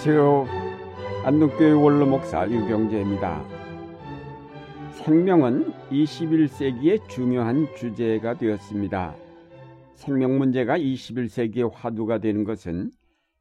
안녕하세요. 0.00 0.46
안동교회 1.24 1.72
원로 1.72 2.06
목사 2.06 2.48
유경재입니다. 2.48 3.44
생명은 4.92 5.72
21세기의 5.90 7.08
중요한 7.08 7.66
주제가 7.74 8.38
되었습니다. 8.38 9.16
생명 9.94 10.38
문제가 10.38 10.78
21세기의 10.78 11.72
화두가 11.74 12.18
되는 12.18 12.44
것은 12.44 12.92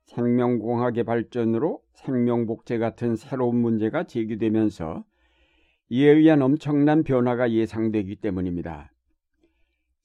생명공학의 0.06 1.04
발전으로 1.04 1.80
생명복제 1.94 2.80
같은 2.80 3.16
새로운 3.16 3.58
문제가 3.58 4.06
제기되면서 4.06 5.04
이에 5.90 6.10
의한 6.10 6.42
엄청난 6.42 7.04
변화가 7.04 7.52
예상되기 7.52 8.16
때문입니다. 8.16 8.92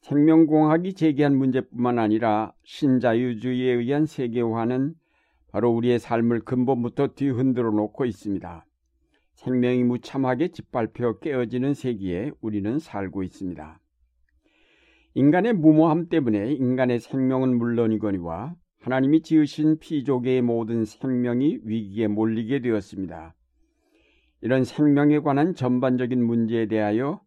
생명공학이 0.02 0.92
제기한 0.92 1.34
문제뿐만 1.34 1.98
아니라 1.98 2.52
신자유주의에 2.64 3.72
의한 3.72 4.04
세계화는 4.04 4.96
바로 5.52 5.70
우리의 5.70 5.98
삶을 5.98 6.40
근본부터 6.40 7.08
뒤흔들어 7.08 7.70
놓고 7.70 8.06
있습니다. 8.06 8.66
생명이 9.34 9.84
무참하게 9.84 10.48
짓밟혀 10.48 11.18
깨어지는 11.18 11.74
세기에 11.74 12.32
우리는 12.40 12.78
살고 12.78 13.22
있습니다. 13.22 13.78
인간의 15.14 15.52
무모함 15.52 16.08
때문에 16.08 16.52
인간의 16.52 17.00
생명은 17.00 17.58
물론이거니와 17.58 18.54
하나님이 18.80 19.22
지으신 19.22 19.78
피조계의 19.78 20.40
모든 20.40 20.86
생명이 20.86 21.60
위기에 21.64 22.08
몰리게 22.08 22.60
되었습니다. 22.60 23.34
이런 24.40 24.64
생명에 24.64 25.20
관한 25.20 25.54
전반적인 25.54 26.24
문제에 26.24 26.66
대하여 26.66 27.20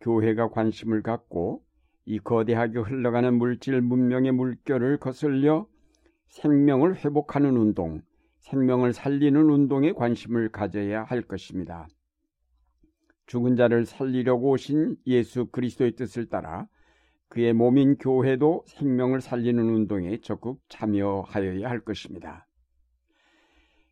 교회가 0.00 0.50
관심을 0.50 1.02
갖고 1.02 1.62
이 2.04 2.18
거대하게 2.18 2.80
흘러가는 2.80 3.32
물질 3.34 3.80
문명의 3.80 4.32
물결을 4.32 4.98
거슬려 4.98 5.66
생명을 6.28 6.96
회복하는 7.04 7.56
운동, 7.56 8.02
생명을 8.40 8.92
살리는 8.92 9.40
운동에 9.50 9.92
관심을 9.92 10.50
가져야 10.50 11.04
할 11.04 11.22
것입니다. 11.22 11.88
죽은 13.26 13.56
자를 13.56 13.84
살리려고 13.84 14.50
오신 14.50 14.96
예수 15.06 15.46
그리스도의 15.46 15.92
뜻을 15.96 16.28
따라 16.28 16.66
그의 17.28 17.52
몸인 17.52 17.96
교회도 17.98 18.64
생명을 18.66 19.20
살리는 19.20 19.62
운동에 19.62 20.18
적극 20.22 20.60
참여하여야 20.68 21.68
할 21.68 21.80
것입니다. 21.80 22.46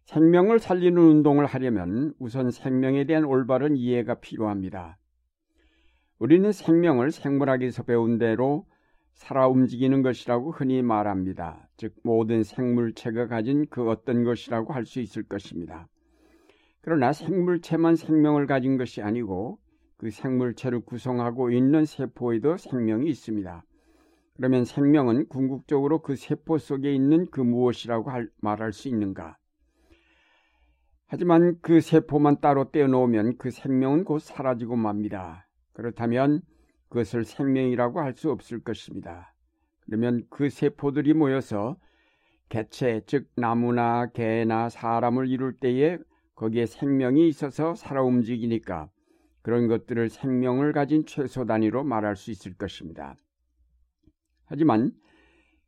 생명을 0.05 0.59
살리는 0.59 0.97
운동을 0.97 1.45
하려면 1.47 2.15
우선 2.19 2.51
생명에 2.51 3.05
대한 3.05 3.25
올바른 3.25 3.77
이해가 3.77 4.21
필요합니다. 4.21 4.99
우리는 6.19 6.51
생명을 6.51 7.11
생물학에서 7.11 7.83
배운 7.83 8.17
대로 8.17 8.67
살아 9.17 9.49
움직이는 9.49 10.03
것이라고 10.03 10.53
흔히 10.53 10.83
말합니다. 10.83 11.69
즉 11.79 11.95
모든 12.05 12.43
생물체가 12.43 13.27
가진 13.27 13.67
그 13.69 13.89
어떤 13.89 14.25
것이라고 14.25 14.73
할 14.73 14.85
수 14.85 15.01
있을 15.01 15.25
것입니다. 15.25 15.89
그러나 16.83 17.13
생물체만 17.13 17.97
생명을 17.97 18.47
가진 18.47 18.77
것이 18.77 19.03
아니고 19.03 19.59
그 19.97 20.11
생물체를 20.11 20.81
구성하고 20.81 21.51
있는 21.51 21.87
세포에도 21.87 22.57
생명이 22.59 23.09
있습니다. 23.09 23.65
그러면 24.37 24.65
생명은 24.65 25.29
궁극적으로 25.29 26.03
그 26.03 26.15
세포 26.15 26.59
속에 26.59 26.95
있는 26.95 27.27
그 27.31 27.41
무엇이라고 27.41 28.11
할, 28.11 28.29
말할 28.43 28.73
수 28.73 28.89
있는가? 28.89 29.39
하지만 31.07 31.57
그 31.63 31.81
세포만 31.81 32.41
따로 32.41 32.71
떼어놓으면 32.71 33.39
그 33.39 33.51
생명은 33.51 34.05
곧 34.05 34.19
사라지고 34.21 34.77
맙니다. 34.77 35.49
그렇다면 35.73 36.43
그것을 36.89 37.25
생명이라고 37.25 38.01
할 38.01 38.15
수 38.15 38.31
없을 38.31 38.61
것입니다. 38.61 39.35
그러면 39.85 40.25
그 40.31 40.49
세포들이 40.51 41.15
모여서 41.15 41.77
개체, 42.49 43.03
즉 43.07 43.29
나무나 43.37 44.07
개나 44.07 44.69
사람을 44.69 45.29
이룰 45.29 45.57
때에 45.57 45.99
거기에 46.35 46.67
생명이 46.67 47.29
있어서 47.29 47.75
살아 47.75 48.03
움직이니까 48.03 48.89
그런 49.43 49.69
것들을 49.69 50.09
생명을 50.09 50.73
가진 50.73 51.07
최소 51.07 51.45
단위로 51.45 51.85
말할 51.85 52.17
수 52.17 52.31
있을 52.31 52.55
것입니다. 52.55 53.17
하지만 54.47 54.93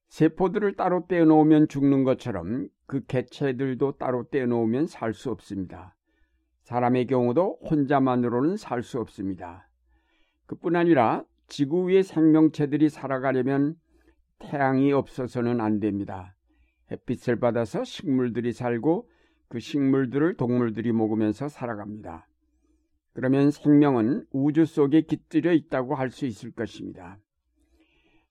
세포들을 0.09 0.75
따로 0.77 1.07
떼어놓으면 1.07 1.69
죽는 1.69 2.05
것처럼 2.05 2.69
그 2.87 3.05
개체들도 3.07 3.99
따로 3.99 4.29
떼어놓으면 4.31 4.87
살 4.87 5.13
수 5.13 5.31
없습니다. 5.31 5.95
사람의 6.63 7.07
경우도 7.07 7.61
혼자만으로는 7.71 8.57
살 8.57 8.83
수 8.83 8.99
없습니다. 9.01 9.68
그뿐 10.49 10.77
아니라 10.77 11.25
지구 11.47 11.89
위의 11.89 12.03
생명체들이 12.03 12.89
살아가려면 12.89 13.77
태양이 14.39 14.93
없어서는 14.93 15.61
안 15.61 15.79
됩니다. 15.79 16.35
햇빛을 16.91 17.39
받아서 17.39 17.85
식물들이 17.85 18.53
살고 18.53 19.09
그 19.49 19.61
식물들을 19.61 20.37
동물들이 20.37 20.93
먹으면서 20.93 21.49
살아갑니다. 21.49 22.27
그러면 23.13 23.51
생명은 23.51 24.27
우주 24.33 24.65
속에 24.65 25.03
깃들여 25.03 25.53
있다고 25.53 25.95
할 25.95 26.11
수 26.11 26.25
있을 26.25 26.51
것입니다. 26.53 27.19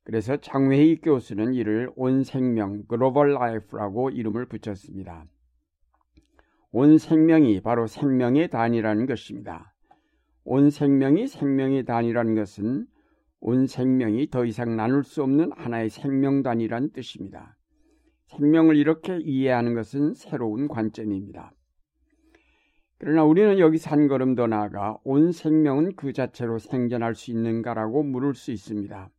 그래서 0.03 0.37
장회익 0.37 1.01
교수는 1.01 1.53
이를 1.53 1.91
온 1.95 2.23
생명, 2.23 2.83
global 2.87 3.33
life라고 3.33 4.09
이름을 4.09 4.45
붙였습니다. 4.45 5.25
온 6.71 6.97
생명이 6.97 7.61
바로 7.61 7.85
생명의 7.85 8.49
단위라는 8.49 9.05
것입니다. 9.05 9.73
온 10.49 10.69
생명이 10.69 11.27
생명의 11.27 11.83
단위라는 11.83 12.33
것은 12.33 12.87
온 13.41 13.67
생명이 13.67 14.29
더 14.29 14.45
이상 14.45 14.77
나눌 14.77 15.03
수 15.03 15.21
없는 15.21 15.51
하나의 15.51 15.89
생명단위란 15.89 16.91
뜻입니다. 16.91 17.57
생명을 18.27 18.77
이렇게 18.77 19.17
이해하는 19.17 19.73
것은 19.73 20.13
새로운 20.13 20.69
관점입니다. 20.69 21.51
그러나 22.97 23.25
우리는 23.25 23.59
여기서 23.59 23.89
한 23.89 24.07
걸음 24.07 24.35
더 24.35 24.47
나아가 24.47 24.97
온 25.03 25.33
생명은 25.33 25.97
그 25.97 26.13
자체로 26.13 26.59
생존할 26.59 27.13
수 27.13 27.31
있는가라고 27.31 28.03
물을 28.03 28.33
수 28.33 28.51
있습니다. 28.53 29.09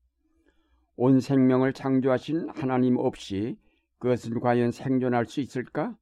온 0.96 1.20
생명을 1.20 1.74
창조하신 1.74 2.48
하나님 2.54 2.96
없이 2.96 3.58
그것은 3.98 4.40
과연 4.40 4.70
생존할 4.70 5.26
수 5.26 5.42
있을까? 5.42 5.94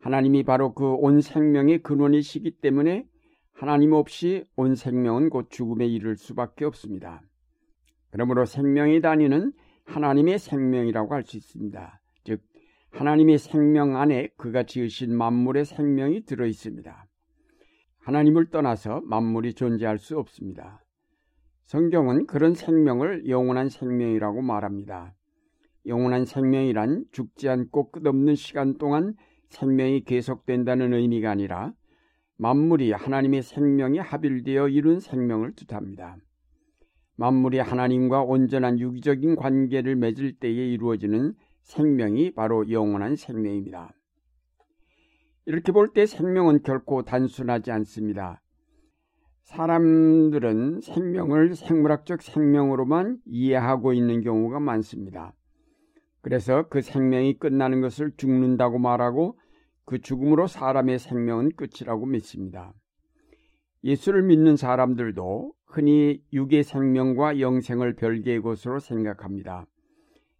하나님이 0.00 0.42
바로 0.42 0.74
그 0.74 0.92
온 0.92 1.20
생명의 1.20 1.84
근원이시기 1.84 2.60
때문에 2.60 3.06
하나님 3.54 3.92
없이 3.92 4.44
온 4.56 4.74
생명은 4.74 5.30
곧 5.30 5.48
죽음에 5.48 5.86
이를 5.86 6.16
수밖에 6.16 6.64
없습니다. 6.64 7.22
그러므로 8.10 8.44
생명의 8.44 9.00
단위는 9.00 9.52
하나님의 9.84 10.38
생명이라고 10.38 11.14
할 11.14 11.22
수 11.22 11.36
있습니다. 11.36 12.00
즉 12.24 12.42
하나님의 12.90 13.38
생명 13.38 13.96
안에 13.96 14.28
그가 14.36 14.64
지으신 14.64 15.16
만물의 15.16 15.64
생명이 15.66 16.24
들어 16.24 16.46
있습니다. 16.46 17.06
하나님을 18.00 18.50
떠나서 18.50 19.02
만물이 19.04 19.54
존재할 19.54 19.98
수 19.98 20.18
없습니다. 20.18 20.84
성경은 21.62 22.26
그런 22.26 22.54
생명을 22.54 23.28
영원한 23.28 23.68
생명이라고 23.68 24.42
말합니다. 24.42 25.14
영원한 25.86 26.24
생명이란 26.24 27.04
죽지 27.12 27.48
않고 27.48 27.92
끝없는 27.92 28.34
시간 28.34 28.78
동안 28.78 29.14
생명이 29.48 30.04
계속된다는 30.04 30.92
의미가 30.92 31.30
아니라 31.30 31.72
만물이 32.36 32.92
하나님의 32.92 33.42
생명에 33.42 34.00
합일되어 34.00 34.68
이룬 34.68 35.00
생명을 35.00 35.52
뜻합니다. 35.54 36.16
만물이 37.16 37.58
하나님과 37.58 38.22
온전한 38.22 38.80
유기적인 38.80 39.36
관계를 39.36 39.94
맺을 39.96 40.34
때에 40.40 40.50
이루어지는 40.50 41.34
생명이 41.62 42.32
바로 42.34 42.68
영원한 42.70 43.14
생명입니다. 43.16 43.94
이렇게 45.46 45.72
볼 45.72 45.92
때 45.92 46.06
생명은 46.06 46.62
결코 46.62 47.02
단순하지 47.02 47.70
않습니다. 47.70 48.40
사람들은 49.42 50.80
생명을 50.80 51.54
생물학적 51.54 52.22
생명으로만 52.22 53.18
이해하고 53.26 53.92
있는 53.92 54.22
경우가 54.22 54.58
많습니다. 54.58 55.34
그래서 56.22 56.66
그 56.68 56.80
생명이 56.80 57.38
끝나는 57.38 57.82
것을 57.82 58.12
죽는다고 58.16 58.78
말하고 58.78 59.38
그 59.84 60.00
죽음으로 60.00 60.46
사람의 60.46 60.98
생명은 60.98 61.52
끝이라고 61.56 62.06
믿습니다. 62.06 62.72
예수를 63.82 64.22
믿는 64.22 64.56
사람들도 64.56 65.52
흔히 65.66 66.22
육의 66.32 66.64
생명과 66.64 67.40
영생을 67.40 67.94
별개의 67.96 68.40
것으로 68.40 68.78
생각합니다. 68.80 69.66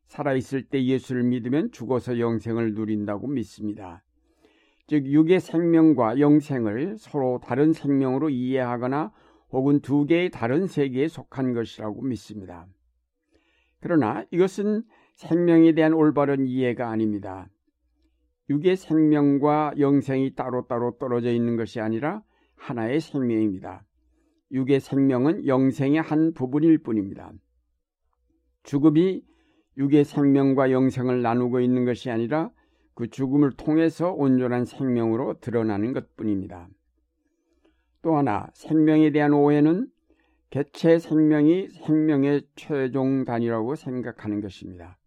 살아있을 0.07 0.65
때 0.69 0.83
예수를 0.85 1.25
믿으면 1.25 1.73
죽어서 1.73 2.19
영생을 2.19 2.75
누린다고 2.75 3.27
믿습니다. 3.27 4.03
즉, 4.87 5.07
육의 5.07 5.41
생명과 5.41 6.21
영생을 6.21 6.97
서로 6.99 7.41
다른 7.43 7.73
생명으로 7.73 8.31
이해하거나 8.31 9.13
혹은 9.51 9.81
두 9.81 10.05
개의 10.05 10.31
다른 10.31 10.67
세계에 10.67 11.09
속한 11.09 11.55
것이라고 11.55 12.03
믿습니다. 12.03 12.67
그러나 13.81 14.25
이것은 14.31 14.83
생명에 15.15 15.73
대한 15.73 15.93
올바른 15.93 16.47
이해가 16.47 16.89
아닙니다. 16.89 17.49
육의 18.51 18.77
생명과 18.77 19.75
영생이 19.79 20.35
따로따로 20.35 20.99
떨어져 20.99 21.33
있는 21.33 21.57
것이 21.57 21.81
아니라 21.81 22.23
하나의 22.57 23.01
생명입니다. 23.01 23.85
육의 24.53 24.81
생명은 24.81 25.47
영생의 25.47 26.01
한 26.01 26.33
부분일 26.35 26.79
뿐입니다. 26.79 27.33
죽음이 28.63 29.25
육의 29.77 30.05
생명과 30.05 30.71
영생을 30.71 31.23
나누고 31.23 31.61
있는 31.61 31.85
것이 31.85 32.11
아니라 32.11 32.51
그 32.95 33.09
죽음을 33.09 33.53
통해서 33.57 34.13
온전한 34.13 34.65
생명으로 34.65 35.41
드러나는 35.41 35.93
것 35.93 36.15
뿐입니다. 36.17 36.69
또 38.03 38.17
하나 38.17 38.49
생명에 38.55 39.11
대한 39.11 39.33
오해는 39.33 39.89
개체 40.51 40.99
생명이 41.01 41.71
생명의 41.71 42.43
최종 42.55 43.25
단위라고 43.25 43.75
생각하는 43.75 44.41
것입니다. 44.41 44.99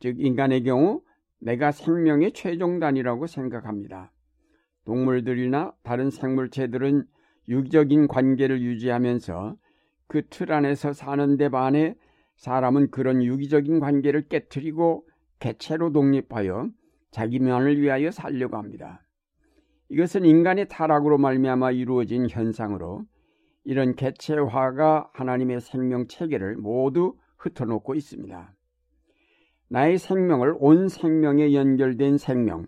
즉 0.00 0.16
인간의 0.18 0.64
경우 0.64 1.02
내가 1.40 1.72
생명의 1.72 2.32
최종 2.32 2.78
단위라고 2.78 3.26
생각합니다. 3.26 4.12
동물들이나 4.84 5.72
다른 5.82 6.10
생물체들은 6.10 7.04
유기적인 7.48 8.08
관계를 8.08 8.62
유지하면서 8.62 9.56
그 10.06 10.22
틀 10.28 10.52
안에서 10.52 10.92
사는 10.92 11.36
데 11.36 11.48
반해 11.48 11.94
사람은 12.36 12.90
그런 12.90 13.22
유기적인 13.22 13.80
관계를 13.80 14.28
깨뜨리고 14.28 15.06
개체로 15.38 15.92
독립하여 15.92 16.70
자기만을 17.10 17.80
위하여 17.80 18.10
살려고 18.10 18.56
합니다. 18.56 19.06
이것은 19.88 20.24
인간의 20.24 20.68
타락으로 20.68 21.18
말미암아 21.18 21.72
이루어진 21.72 22.28
현상으로 22.28 23.04
이런 23.64 23.94
개체화가 23.94 25.10
하나님의 25.12 25.60
생명 25.60 26.06
체계를 26.06 26.56
모두 26.56 27.16
흩어놓고 27.38 27.94
있습니다. 27.94 28.54
나의 29.70 29.98
생명을 29.98 30.56
온 30.58 30.88
생명에 30.88 31.54
연결된 31.54 32.18
생명, 32.18 32.66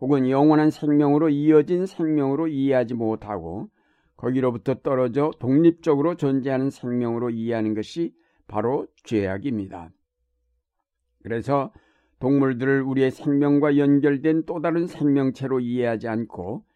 혹은 0.00 0.28
영원한 0.28 0.70
생명으로 0.70 1.30
이어진 1.30 1.86
생명으로 1.86 2.48
이해하지 2.48 2.92
못하고 2.92 3.70
거기로부터 4.18 4.74
떨어져 4.74 5.30
독립적으로 5.38 6.16
존재하는 6.16 6.68
생명으로 6.68 7.30
이해하는 7.30 7.74
것이 7.74 8.14
바로 8.46 8.86
죄악입니다. 9.04 9.90
그래서 11.22 11.72
동물들을 12.18 12.82
우리의 12.82 13.10
생명과 13.10 13.78
연결된 13.78 14.44
또 14.44 14.60
다른 14.60 14.86
생명체로 14.86 15.60
이해하지 15.60 16.06
않고 16.06 16.66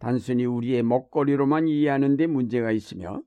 단순히 0.00 0.44
우리의 0.44 0.82
먹거리로만 0.82 1.68
이해하는 1.68 2.16
데 2.16 2.26
문제가 2.26 2.72
있으며 2.72 3.22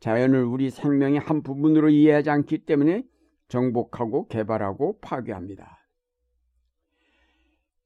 자연을 0.00 0.44
우리 0.44 0.70
생명의 0.70 1.20
한 1.20 1.42
부분으로 1.42 1.88
이해하지 1.88 2.30
않기 2.30 2.66
때문에 2.66 3.04
정복하고 3.48 4.28
개발하고 4.28 4.98
파괴합니다. 5.00 5.78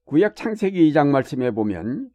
구약 0.05 0.35
창세기 0.35 0.91
2장 0.91 1.09
말씀에 1.09 1.51
보면 1.51 2.09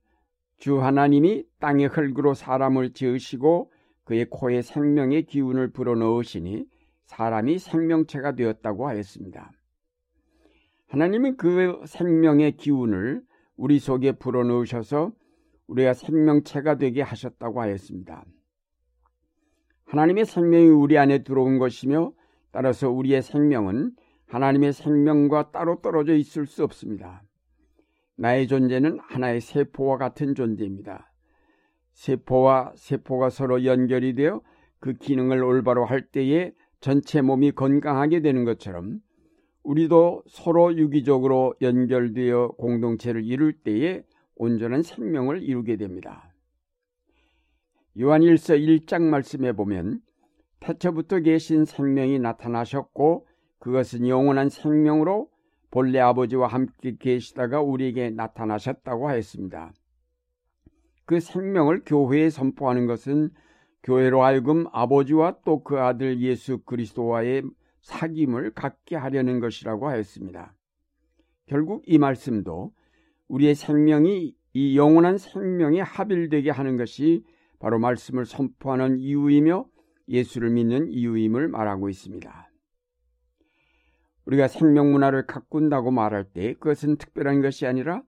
주 0.58 0.81
하나님이 0.81 1.44
땅의 1.61 1.88
흙으로 1.88 2.35
사람을 2.35 2.93
지으시고 2.93 3.70
그의 4.05 4.26
코에 4.31 4.62
생명의 4.62 5.26
기운을 5.26 5.73
불어넣으시니 5.73 6.67
사람이 7.05 7.58
생명체가 7.58 8.35
되었다고 8.35 8.88
하였습니다. 8.88 9.52
하나님은 10.88 11.37
그 11.37 11.81
생명의 11.87 12.56
기운을 12.56 13.23
우리 13.56 13.79
속에 13.79 14.12
불어넣으셔서 14.12 15.12
우리가 15.67 15.94
생명체가 15.94 16.76
되게 16.76 17.02
하셨다고 17.02 17.61
하였습니다. 17.61 18.25
하나님의 19.87 20.25
생명이 20.25 20.67
우리 20.67 20.99
안에 20.99 21.23
들어온 21.23 21.58
것이며 21.58 22.12
따라서 22.54 22.88
우리의 22.88 23.20
생명은 23.20 23.96
하나님의 24.28 24.72
생명과 24.72 25.50
따로 25.50 25.80
떨어져 25.82 26.14
있을 26.14 26.46
수 26.46 26.62
없습니다. 26.62 27.24
나의 28.14 28.46
존재는 28.46 29.00
하나의 29.00 29.40
세포와 29.40 29.98
같은 29.98 30.36
존재입니다. 30.36 31.12
세포와 31.94 32.74
세포가 32.76 33.30
서로 33.30 33.64
연결이 33.64 34.14
되어 34.14 34.40
그 34.78 34.92
기능을 34.92 35.42
올바로 35.42 35.84
할 35.84 36.02
때에 36.06 36.52
전체 36.78 37.22
몸이 37.22 37.50
건강하게 37.50 38.20
되는 38.20 38.44
것처럼 38.44 39.00
우리도 39.64 40.22
서로 40.28 40.76
유기적으로 40.76 41.54
연결되어 41.60 42.52
공동체를 42.56 43.24
이룰 43.24 43.52
때에 43.52 44.04
온전한 44.36 44.82
생명을 44.82 45.42
이루게 45.42 45.76
됩니다. 45.76 46.32
요한일서 47.98 48.54
1장 48.54 49.02
말씀에 49.02 49.50
보면 49.50 50.03
태초부터 50.64 51.20
계신 51.20 51.66
생명이 51.66 52.19
나타나셨고 52.20 53.26
그것은 53.58 54.08
영원한 54.08 54.49
생명으로 54.49 55.28
본래 55.70 55.99
아버지와 56.00 56.46
함께 56.46 56.96
계시다가 56.99 57.61
우리에게 57.61 58.08
나타나셨다고 58.11 59.08
하였습니다. 59.08 59.75
그 61.05 61.20
생명을 61.20 61.82
교회에 61.84 62.31
선포하는 62.31 62.87
것은 62.87 63.31
교회로 63.82 64.22
하여금 64.22 64.64
아버지와 64.72 65.37
또 65.44 65.62
그 65.62 65.78
아들 65.78 66.20
예수 66.20 66.58
그리스도와의 66.64 67.43
사귐을 67.82 68.55
갖게 68.55 68.96
하려는 68.96 69.40
것이라고 69.40 69.88
하였습니다. 69.88 70.55
결국 71.44 71.82
이 71.87 71.99
말씀도 71.99 72.72
우리의 73.28 73.55
생명이 73.55 74.34
이 74.55 74.78
영원한 74.78 75.19
생명에 75.19 75.82
합일되게 75.82 76.50
하는 76.50 76.78
것이 76.78 77.22
바로 77.58 77.78
말씀을 77.78 78.25
선포하는 78.25 78.99
이유이며 78.99 79.67
예수를 80.08 80.50
믿는 80.50 80.88
이유임을 80.88 81.48
말하고 81.48 81.88
있습니다. 81.88 82.50
우리가 84.26 84.48
생명 84.48 84.92
문화를 84.92 85.26
가꾼다고 85.26 85.90
말할 85.90 86.24
때 86.24 86.54
그것은 86.54 86.96
특별한 86.96 87.42
것이 87.42 87.66
아니라 87.66 88.02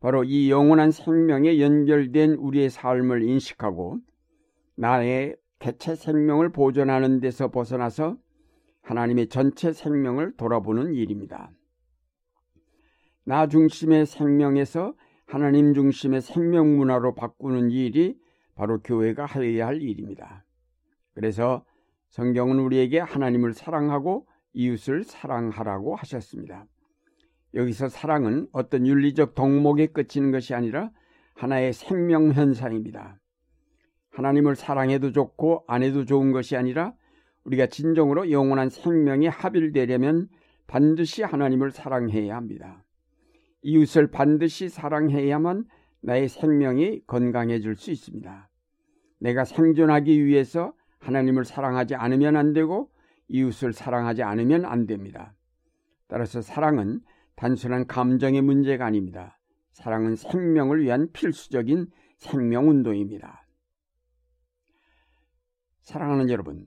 바로 0.00 0.24
이 0.24 0.50
영원한 0.50 0.90
생명에 0.90 1.60
연결된 1.60 2.34
우리의 2.34 2.70
삶을 2.70 3.22
인식하고 3.22 3.98
나의 4.76 5.36
개체 5.58 5.94
생명을 5.96 6.50
보존하는 6.50 7.20
데서 7.20 7.50
벗어나서 7.50 8.16
하나님의 8.82 9.28
전체 9.28 9.72
생명을 9.72 10.36
돌아보는 10.36 10.94
일입니다. 10.94 11.50
나 13.24 13.48
중심의 13.48 14.06
생명에서 14.06 14.94
하나님 15.26 15.74
중심의 15.74 16.20
생명 16.20 16.76
문화로 16.76 17.16
바꾸는 17.16 17.72
일이 17.72 18.16
바로 18.54 18.80
교회가 18.80 19.24
하여야 19.24 19.66
할 19.66 19.82
일입니다. 19.82 20.45
그래서 21.16 21.64
성경은 22.10 22.60
우리에게 22.60 23.00
하나님을 23.00 23.54
사랑하고 23.54 24.26
이웃을 24.52 25.02
사랑하라고 25.02 25.96
하셨습니다. 25.96 26.66
여기서 27.54 27.88
사랑은 27.88 28.48
어떤 28.52 28.86
윤리적 28.86 29.34
덕목에 29.34 29.86
그치는 29.86 30.30
것이 30.30 30.54
아니라 30.54 30.90
하나의 31.34 31.72
생명 31.72 32.32
현상입니다. 32.32 33.18
하나님을 34.10 34.56
사랑해도 34.56 35.12
좋고 35.12 35.64
안 35.66 35.82
해도 35.82 36.04
좋은 36.04 36.32
것이 36.32 36.54
아니라 36.54 36.92
우리가 37.44 37.66
진정으로 37.66 38.30
영원한 38.30 38.68
생명에 38.68 39.28
합일되려면 39.28 40.28
반드시 40.66 41.22
하나님을 41.22 41.70
사랑해야 41.70 42.36
합니다. 42.36 42.84
이웃을 43.62 44.10
반드시 44.10 44.68
사랑해야만 44.68 45.64
나의 46.02 46.28
생명이 46.28 47.04
건강해질 47.06 47.76
수 47.76 47.90
있습니다. 47.90 48.50
내가 49.18 49.44
생존하기 49.44 50.26
위해서 50.26 50.74
하나님을 50.98 51.44
사랑하지 51.44 51.94
않으면 51.94 52.36
안 52.36 52.52
되고 52.52 52.90
이웃을 53.28 53.72
사랑하지 53.72 54.22
않으면 54.22 54.64
안 54.64 54.86
됩니다. 54.86 55.34
따라서 56.08 56.40
사랑은 56.40 57.00
단순한 57.34 57.86
감정의 57.86 58.42
문제가 58.42 58.86
아닙니다. 58.86 59.38
사랑은 59.72 60.16
생명을 60.16 60.82
위한 60.82 61.10
필수적인 61.12 61.90
생명운동입니다. 62.16 63.46
사랑하는 65.82 66.30
여러분, 66.30 66.66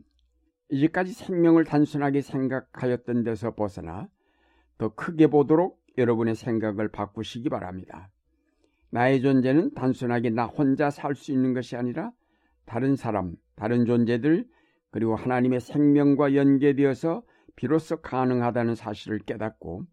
이제까지 0.69 1.13
생명을 1.13 1.63
단순하게 1.63 2.21
생각하였던 2.21 3.23
데서 3.23 3.55
벗어나 3.55 4.07
더 4.77 4.93
크게 4.93 5.27
보도록 5.27 5.81
여러분의 5.97 6.35
생각을 6.35 6.89
바꾸시기 6.89 7.49
바랍니다. 7.49 8.09
나의 8.91 9.21
존재는 9.21 9.73
단순하게 9.73 10.29
나 10.29 10.45
혼자 10.45 10.89
살 10.89 11.15
수 11.15 11.31
있는 11.31 11.53
것이 11.53 11.75
아니라 11.75 12.11
다른 12.69 12.95
사람, 12.95 13.33
다른 13.55 13.85
존재들, 13.85 14.47
그리고 14.91 15.15
하나님의 15.15 15.59
생명과 15.59 16.35
연계되어서 16.35 17.23
비로소 17.55 17.97
가능하다는 17.97 18.75
사실을 18.75 19.17
깨닫고 19.19 19.85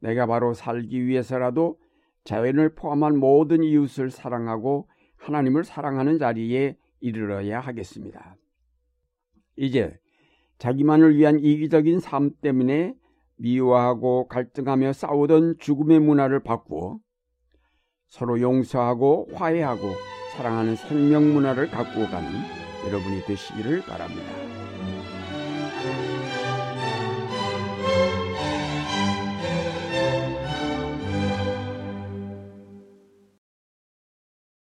내가 0.00 0.26
바로 0.26 0.54
살기 0.54 1.06
위해서라도 1.06 1.78
자연을 2.24 2.74
포함한 2.76 3.18
모든 3.18 3.62
이웃을 3.62 4.10
사랑하고 4.10 4.88
하나님을 5.18 5.64
사랑하는 5.64 6.18
자리에 6.18 6.78
이르러야 7.00 7.60
하겠습니다. 7.60 8.36
이제 9.56 9.94
자기만을 10.56 11.16
위한 11.16 11.38
이기적인 11.38 12.00
삶 12.00 12.30
때문에 12.40 12.94
미워하고 13.36 14.28
갈등하며 14.28 14.94
싸우던 14.94 15.58
죽음의 15.58 16.00
문화를 16.00 16.42
바꾸어 16.42 16.98
서로 18.08 18.40
용서하고 18.40 19.28
화해하고 19.34 20.13
사랑하는 20.36 20.76
생명 20.76 21.32
문화를 21.32 21.70
갖고 21.70 22.06
가는 22.08 22.30
여러분이 22.86 23.24
되시기를 23.24 23.82
바랍니다. 23.82 24.53